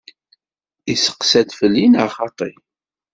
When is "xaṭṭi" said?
2.17-2.51